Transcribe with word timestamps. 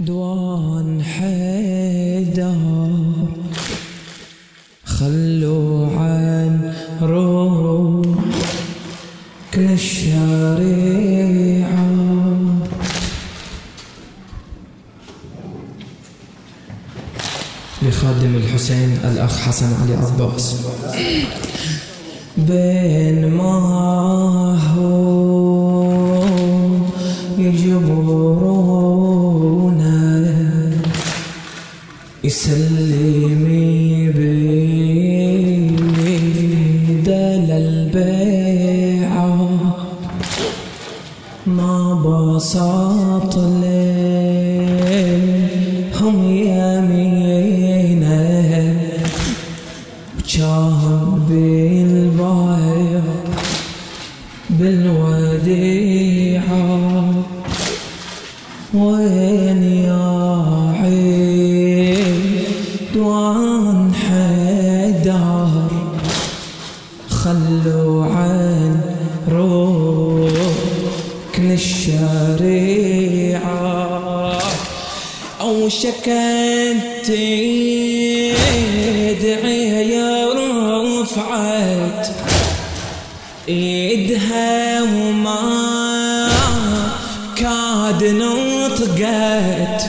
دوان 0.00 1.02
حيدر 1.02 2.56
خلوا 4.84 5.86
عن 5.96 6.74
روح 7.02 8.06
كل 9.54 9.60
الشريعة 9.60 10.98
لخادم 17.82 18.36
الحسين 18.36 18.98
الأخ 19.04 19.38
حسن 19.38 19.74
علي 19.82 19.94
عباس. 19.94 20.56
بين 22.36 23.30
ما 23.34 23.58
هو 24.74 25.37
يسلمي 32.28 34.08
بدل 37.06 37.48
البيعة. 37.64 39.32
ما 41.46 41.94
بساط 42.04 42.87
عن 68.16 68.80
ركن 69.28 70.38
الشريعة. 71.52 72.88
أو 75.40 75.68
شكت 75.68 76.76
تدعي 79.18 79.90
يا 79.90 80.28
رفعت 80.32 82.08
إيدها 83.48 84.82
وما 84.82 86.28
كاد 87.36 88.04
نطقت. 88.04 89.82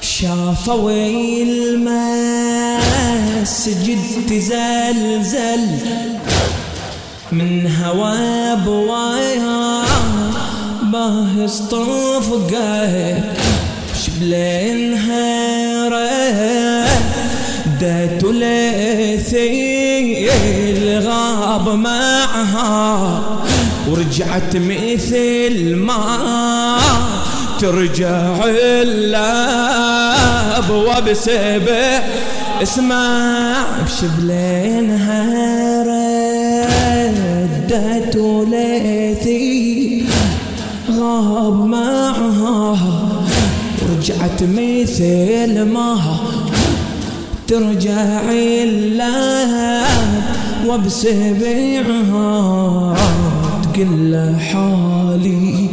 شافوا 0.00 0.90
المسجد 3.32 3.98
تزلزل 4.28 5.64
من 7.34 7.66
هوا 7.66 8.54
بوايا 8.54 9.82
باه 10.82 11.44
اصطفقت 11.44 13.22
شبلينها 14.04 15.88
ردت 17.78 18.24
ليثي 18.24 19.50
الغاب 20.70 21.68
معها 21.68 23.20
ورجعت 23.90 24.56
مثل 24.56 25.76
ما 25.76 26.78
ترجع 27.60 28.44
اللاب 28.92 30.70
وبسبع 30.70 32.02
اسمع 32.62 33.64
بشبلينها 33.84 35.73
ردت 37.74 38.16
ليثي 38.50 40.04
غاب 40.90 41.66
معها 41.66 42.76
ورجعت 43.82 44.42
مثل 44.42 45.62
ما 45.62 45.96
ترجع 47.48 48.30
اللاب 48.30 49.86
وبسبعها 50.68 52.30
تقل 53.62 54.34
حالي 54.38 55.68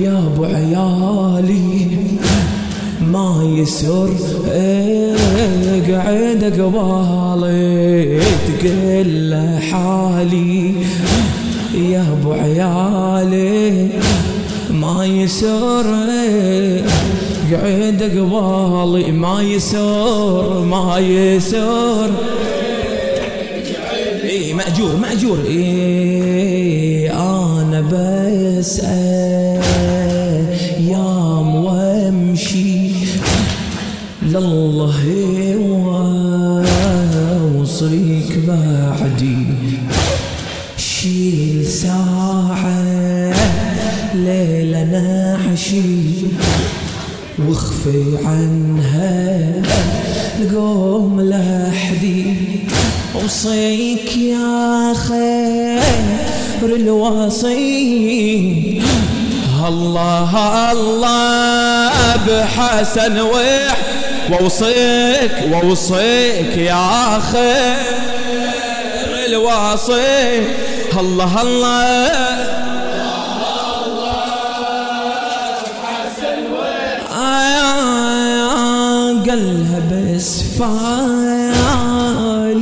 يا 0.00 0.18
أبو 0.18 0.44
عيالي. 0.44 2.17
ما 3.12 3.54
يسر. 3.58 4.10
اقعد 5.74 6.42
قبالي 6.58 8.20
تقل 8.46 9.32
حالي. 9.70 10.74
يا 11.74 12.04
أبو 12.12 12.32
عيالي 12.32 13.88
ما 14.70 15.06
يسر. 15.06 15.86
قعد 17.52 18.02
قبالي 18.16 19.12
ما 19.12 19.42
يسر 19.42 20.64
ما 20.64 20.98
يسر. 20.98 22.10
إي 24.24 24.52
مأجور 24.54 24.96
مأجور. 24.96 25.38
إي 25.46 27.10
أنا 27.10 27.80
بس 27.92 28.80
ساعة 42.18 43.34
ليلة 44.14 44.84
نحشي 44.84 46.26
واخفي 47.38 48.04
عنها 48.24 49.62
القوم 50.40 51.20
لحدي. 51.20 52.34
أوصيك 53.22 54.16
يا 54.16 54.94
خير 54.94 55.82
الوصي. 56.76 57.58
الله 59.68 60.72
الله 60.72 61.90
بحسن 62.16 63.20
وح 63.20 63.76
وأوصيك 64.30 65.32
وأوصيك 65.52 66.56
يا 66.56 67.20
خير 67.32 67.76
الوصي. 69.26 70.68
الله 70.96 71.42
الله. 71.42 72.08
قالها 79.28 79.78
بس 79.92 80.42
فال 80.58 81.54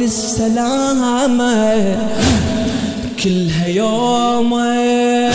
السلامة. 0.02 1.96
كلها 3.24 3.66
يومين 3.66 5.25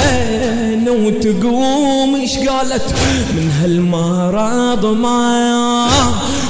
وتقوم 1.06 2.16
إيش 2.16 2.38
قالت؟ 2.38 2.94
من 3.36 3.52
هالمرض 3.62 4.86
ما 4.86 5.88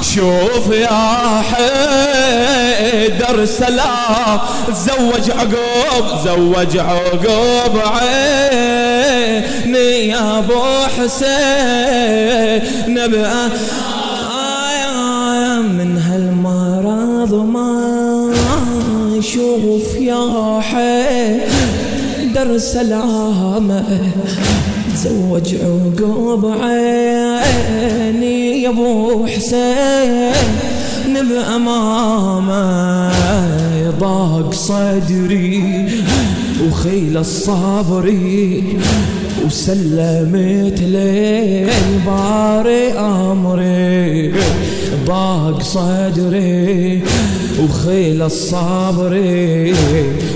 شوف 0.02 0.70
يا 0.72 1.42
حيدر 1.50 3.44
سلام 3.44 4.38
تزوج 4.68 5.30
عقوب 5.30 6.04
تزوج 6.22 6.78
عقوب 6.78 7.78
عيني 7.84 9.88
يا 10.08 10.38
أبو 10.38 10.62
حسين 10.98 12.62
نبقى 12.94 13.48
من 15.62 15.98
هالمرض 15.98 17.34
ما 17.34 18.32
أشوف 19.18 19.94
يا 19.96 20.60
حيدر 20.60 22.01
سلامه 22.58 23.84
تزوج 24.94 25.54
عقوب 25.54 26.42
عيني 26.62 28.38
يا 28.62 28.68
أبو 28.68 29.26
حسين. 29.26 30.32
بأمامه 31.32 33.12
ضاق 34.00 34.52
صدري 34.52 35.88
وخيل 36.66 37.16
الصبري 37.16 38.78
وسلمت 39.46 40.78
للباري 40.80 41.72
أمري. 42.98 44.34
ضاق 45.06 45.62
صدري 45.62 47.02
وخيل 47.60 48.30
صبري 48.30 49.74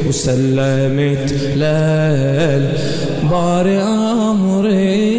وسلمت 0.08 1.32
ليل 1.56 2.72
باري 3.30 3.78
أمري 3.78 5.16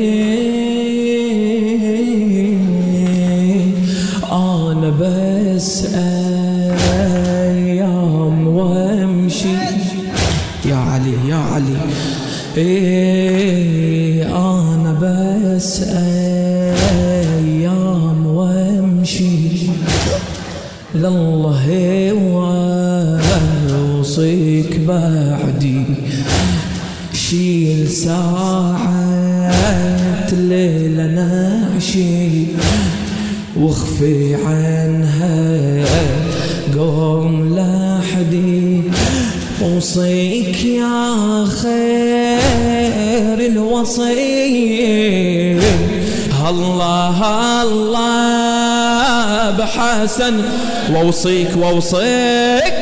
أنا 4.32 4.90
بس 5.00 5.86
أيام 7.16 8.48
وامشي. 8.48 9.56
يا 10.66 10.76
علي 10.76 11.14
يا 11.30 11.36
علي. 11.36 11.78
إيه 12.58 14.26
أنا 14.26 14.94
بس 15.02 15.82
أيام 15.82 16.27
لله 20.98 21.68
وصيك 24.00 24.80
بعدي. 24.88 25.84
شيل 27.14 27.88
ساعة 27.88 28.98
ليلة 30.34 31.06
نعشي 31.06 32.46
واخفي 33.58 34.36
عنها 34.36 35.86
قوم 36.78 37.56
لحدي 37.56 38.82
اوصيك 39.62 40.66
يا 40.66 41.46
خير 41.46 43.38
الوصي. 43.52 44.18
الله 46.50 47.20
الله. 47.64 48.47
بحسن 49.52 50.42
وأوصيك 50.90 51.58
وأوصيك. 51.58 52.74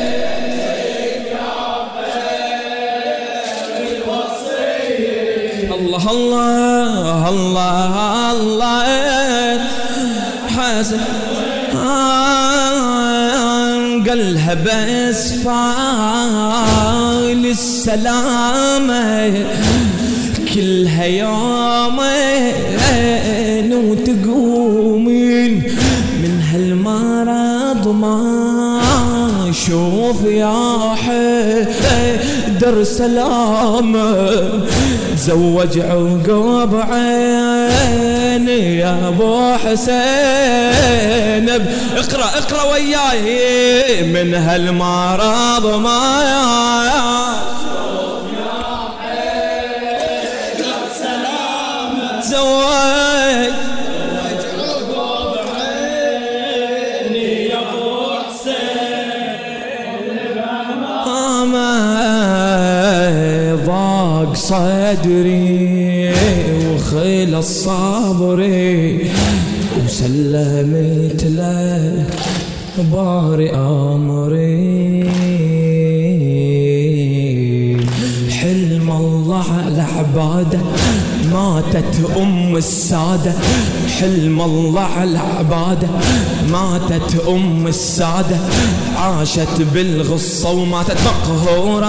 الله 5.74 6.10
الله 6.10 7.28
الله 7.28 8.32
الله. 8.32 9.60
حسن. 10.56 11.00
قالها 14.06 14.54
بس 14.54 15.32
فايل 15.32 17.46
السلامة. 17.46 19.46
كلها 20.54 21.04
يومين 21.04 22.54
ما 28.00 28.80
شوف 29.66 30.24
يا 30.24 30.94
حيدر 30.94 32.84
سلامة 32.84 34.38
تزوج 35.16 35.78
عقوب 35.78 36.74
عيني 36.90 38.78
يا 38.78 39.08
أبو 39.08 39.52
حسين. 39.52 41.48
اقرأ 41.96 42.24
اقرأ 42.38 42.62
وياي 42.72 44.02
من 44.12 44.34
هالمرض 44.34 45.80
ما 45.82 46.22
تزوج 46.24 47.25
صدري 64.86 66.14
وخلص 66.66 67.64
صبري 67.64 69.10
وسلمت 69.84 71.24
له 71.24 72.06
باري 72.92 73.50
أمري. 73.50 75.10
حلم 78.30 78.90
الله 78.90 79.44
على 79.66 79.82
عبادة 79.82 80.60
ماتت 81.32 81.94
أم 82.16 82.56
السادة. 82.56 83.34
حلم 84.00 84.40
الله 84.40 84.82
على 84.82 85.18
عبادة 85.18 85.88
ماتت 86.52 87.10
أم 87.28 87.66
السادة. 87.66 88.38
عاشت 88.96 89.62
بالغصة 89.74 90.50
وماتت 90.50 90.96
مقهوره 91.06 91.86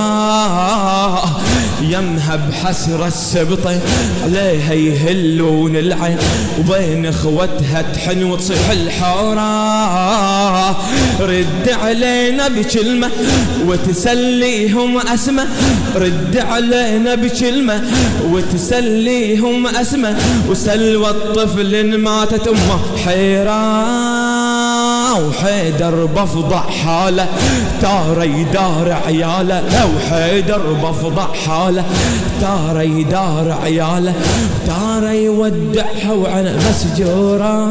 يمها 1.82 2.36
بحسرة 2.36 3.08
السبطة 3.08 3.80
عليها 4.24 4.74
يهلون 4.74 5.76
العين. 5.76 6.18
وبين 6.60 7.06
إخوتها 7.06 7.82
تحن 7.82 8.24
وتصيح 8.24 8.70
الحورة 8.70 10.70
رد 11.20 11.70
علينا 11.70 12.48
بكلمة 12.48 13.12
وتسليهم 13.66 14.98
أسمة. 14.98 15.48
رد 15.96 16.38
علينا 16.38 17.16
بكلمة 17.16 17.82
وتسليهم 18.32 19.68
أسمة. 19.68 20.18
وسلوى 20.50 21.10
الطفل 21.10 21.98
ماتت 21.98 22.48
أمه 22.48 22.80
حيران. 23.06 24.17
وحيدر 25.20 26.06
بفضح 26.06 26.70
حاله 26.86 27.28
تارى 27.82 28.28
يدار 28.28 28.98
عياله. 29.08 29.60
لو 29.60 29.90
حيدر 30.10 30.74
بفضح 30.74 31.34
حاله 31.48 31.86
تارى 32.42 32.86
يدار 32.86 33.58
عياله. 33.64 34.14
تارى 34.68 35.24
يودعها 35.24 36.14
وعنا 36.14 36.56
مسجورة. 36.70 37.68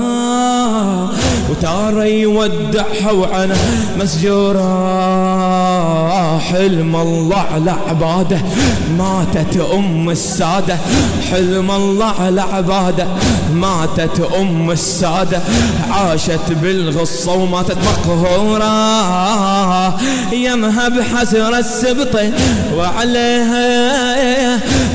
وتارى 1.50 2.20
يودعها 2.20 3.10
وعنا 3.12 3.56
مسجورة. 4.00 4.66
حلم 6.38 6.96
الله 6.96 7.44
على 7.54 7.70
عباده 7.88 8.40
ماتت 8.98 9.56
أم 9.74 10.10
السادة. 10.10 10.76
حلم 11.30 11.70
الله 11.70 12.14
على 12.20 12.40
عباده 12.40 13.06
ماتت 13.52 14.20
أم 14.40 14.70
السادة. 14.70 15.40
عاشت 15.90 16.52
بالغصة 16.62 17.32
وماتت 17.32 17.76
مقهورة. 17.78 18.66
يمها 20.32 20.88
بحسر 20.88 21.58
السبطة 21.58 22.32
وعليها 22.76 24.16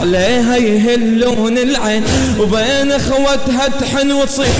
عليها 0.02 0.58
يهلون 0.58 1.58
العين. 1.58 2.04
وبين 2.40 2.92
إخوتها 2.92 3.68
تحن 3.80 4.12
وتصيح 4.12 4.60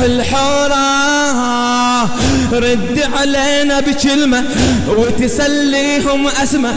رد 2.54 3.00
علينا 3.14 3.80
بكلمة 3.80 4.44
وتسليهم 4.88 6.28
أسمة 6.28 6.74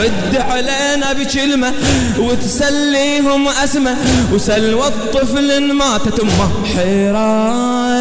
رد 0.00 0.36
علينا 0.36 1.12
بكلمة 1.12 1.72
وتسليهم 2.18 3.48
أسمة 3.48 3.96
وسلوى 4.32 4.86
الطفل 4.86 5.72
ماتت 5.72 6.20
أمه 6.20 6.50
حيرة 6.76 7.95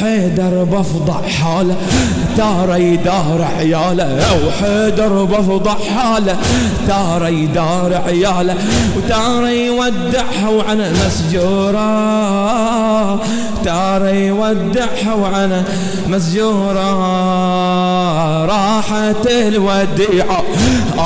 حيدر 0.00 0.64
بفضح 0.64 1.22
حاله 1.42 1.76
تارى 2.36 2.82
يدار 2.82 3.46
عياله. 3.58 4.26
وحيدر 4.46 5.24
بفضح 5.24 5.78
حاله 5.96 6.36
تارى 6.88 7.42
يدار 7.42 8.02
عياله. 8.06 8.56
وتارى 8.96 9.66
يودعها 9.66 10.48
وعنا 10.48 10.92
مسجورة 11.06 11.84
تارى 13.64 14.26
يودعها 14.26 15.14
وعنا 15.14 15.64
مسجورة. 16.08 16.94
راحت 18.44 19.26
الوديعة 19.26 20.42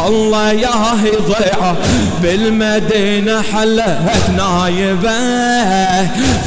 الله 0.07 0.53
ياهي 0.53 1.11
ضيعة 1.29 1.77
بالمدينة 2.23 3.43
حلت 3.43 4.31
نايبة 4.37 5.19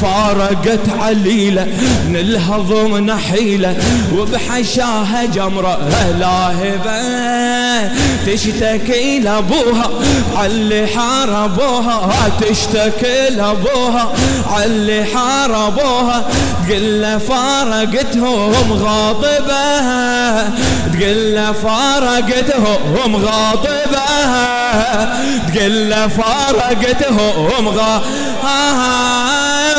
فارقت 0.00 0.88
عليلة. 1.00 1.61
من 2.08 2.16
الهضم 2.16 2.96
نحيلة 3.06 3.76
وبحشاها 4.16 5.24
جمرة 5.24 5.78
لاهبة 6.18 7.02
تشتكي 8.26 9.18
لأبوها 9.18 9.90
علي 10.36 10.86
حاربوها 10.86 12.28
تشتكي 12.40 13.30
لأبوها 13.30 14.12
علي 14.50 15.04
حاربوها 15.04 16.24
تقول 16.68 17.02
له 17.02 17.18
فارقتهم 17.18 18.72
غاضبة 18.72 19.62
تقول 20.92 21.34
له 21.34 21.52
فارقتهم 21.52 23.16
غاضبة. 23.16 23.82
تقول 25.54 25.90
له 25.90 26.08
فارقتهم 26.08 27.66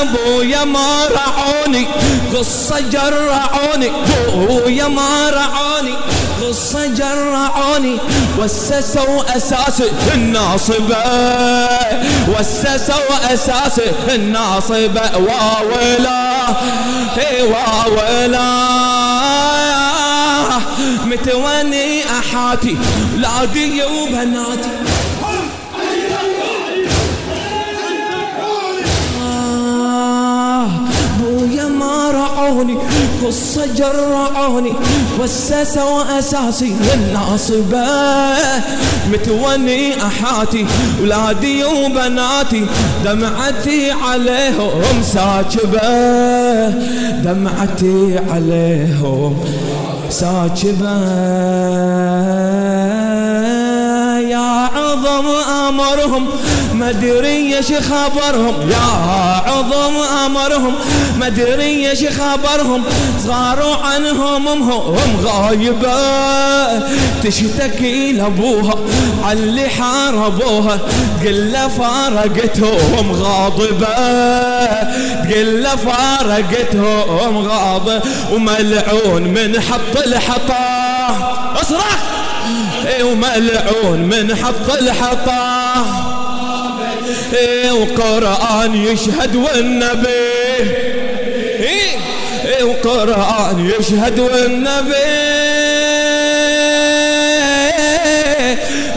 ابويا 0.04 0.64
ما 0.64 1.06
رعوني 1.06 1.88
قصة 2.34 2.80
جرعوني 2.80 3.92
ابويا 4.28 4.88
ما 4.88 5.30
رعوني 5.30 5.94
قصة 6.42 6.86
جرعوني 6.86 7.98
وسسوا 8.40 9.38
أساس 9.38 9.84
الناصبة 10.14 10.98
وسسوا 12.28 13.34
أساس 13.34 13.82
الناصبة 14.10 15.02
واولا 15.18 16.34
واولا 17.44 18.54
متوني 21.06 22.04
أحاتي 22.20 22.78
ولادي 23.16 23.84
وبناتي 23.84 24.70
بويا 32.14 32.22
ما 32.22 32.28
رعوني 32.38 32.78
قصة 33.24 33.66
جرعوني 33.76 34.74
وسسوا 35.20 36.20
أساسي 36.20 36.76
الناصبة 36.94 37.86
متوني 39.12 39.94
أحاتي 40.02 40.66
ولادي 41.02 41.64
وبناتي 41.64 42.66
دمعتي 43.06 43.92
عليهم 43.92 45.04
ساكبة. 45.14 46.70
دمعتي 47.24 48.20
عليهم 48.32 49.38
ساكبة. 50.10 50.94
عظم 54.94 55.28
أمرهم 55.68 56.30
مدري 56.74 57.58
إيش 57.58 57.66
خبرهم. 57.66 58.70
يا 58.70 58.78
عظم 59.46 59.96
أمرهم 60.26 60.76
مدري 61.16 61.90
إيش 61.90 62.06
خبرهم. 62.06 62.84
صاروا 63.28 63.76
عنهم 63.76 64.48
هم 64.48 65.26
غايبة. 65.26 66.80
تشتكي 67.24 68.12
لأبوها 68.12 68.76
اللي 69.32 69.70
حاربوها. 69.70 70.80
تقل 71.24 71.58
فارقتهم 71.78 73.12
غاضبة. 73.12 73.88
تقل 75.24 75.68
فارقتهم 75.86 77.38
غاضبة. 77.38 78.02
وملعون 78.34 79.22
من 79.22 79.62
حط 79.62 79.98
الحطاة. 80.06 81.34
اصرخ 81.62 82.13
وملعون 83.04 84.00
من 84.00 84.36
حط 84.36 84.70
الحطاه 84.82 85.86
وقرآن 87.72 88.76
يشهد 88.76 89.36
والنبي. 89.36 90.64
وقرآن 92.64 93.72
يشهد 93.80 94.20
والنبي. 94.20 94.94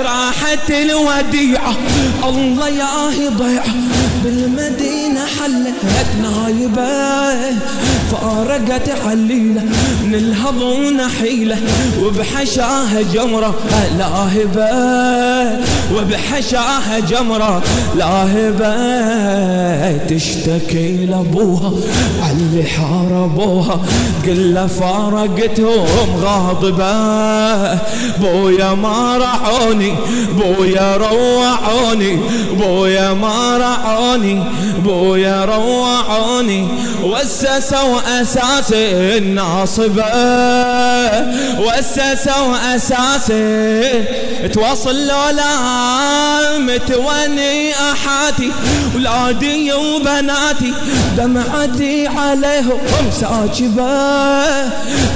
راحت 0.01 0.71
الوديعة. 0.71 1.75
الله 2.25 2.69
يا 2.69 3.29
ضيعة. 3.29 3.75
بالمدينة 4.25 4.86
حلت 5.47 6.07
نايبة 6.23 7.57
فأرقت 8.11 8.89
عليلة 9.07 9.63
من 10.05 10.15
الهضون 10.15 11.09
حيلة. 11.21 11.59
وبحشاها 12.03 13.03
جمرة 13.15 13.55
لاهبة. 13.99 15.67
وبحشاها 15.95 16.99
جمرة 16.99 17.63
لاهبة. 17.97 18.75
تشتكي 20.09 21.07
لأبوها 21.07 21.73
اللي 22.31 22.65
حاربوها 22.65 23.81
قل 24.27 24.69
فارقتهم 24.81 26.21
غاضبة. 26.21 27.75
بويا 28.21 28.75
ما 28.75 29.19
رعوني 29.19 29.95
بويا 30.33 30.97
روعوني 30.97 32.19
بويا 32.53 33.13
ما 33.13 33.59
رعوني 33.59 34.43
بويا 34.85 35.45
روعوني. 35.45 36.69
وسسوا 37.03 38.23
أساس 38.23 38.73
الناصبة. 38.73 40.05
وسسوا 41.59 42.77
أساس 42.77 43.33
تواصل 44.53 45.07
لولا 45.07 46.59
متوني 46.59 47.73
أحاتي. 47.73 48.51
ولادي 48.97 49.73
وبناتي 49.95 50.73
دمعتي 51.17 52.07
عليهم 52.07 52.79
ساكبة 53.11 53.93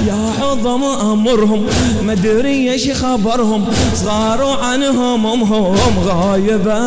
يا 0.07 0.33
عظم 0.41 0.83
أمرهم 0.83 1.65
مدري 2.01 2.71
إيش 2.71 2.91
خبرهم. 2.91 3.65
صاروا 3.95 4.55
عنهم 4.55 5.25
هم 5.25 5.99
غايبة. 6.05 6.81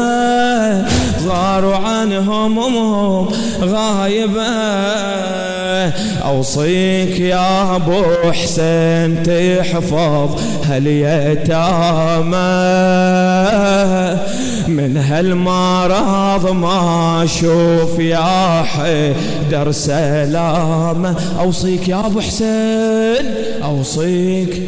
صاروا 1.27 1.77
عنهم 1.77 2.59
هم 2.59 3.29
غايبة. 3.63 5.54
أوصيك 6.25 7.21
يا 7.21 7.77
أبو 7.77 8.03
حسين 8.33 9.23
تحفظ 9.23 10.41
هاليتامى. 10.65 12.35
من 14.69 14.97
هالمرض 14.97 16.53
ما 16.53 17.25
أشوف 17.25 17.99
يا 17.99 18.63
حيدر 18.63 19.73
سلامة. 19.73 21.15
أوصيك 21.41 21.89
يا 21.89 22.07
أبو 22.07 22.21
حسين 22.21 23.25
أوصيك. 23.65 24.63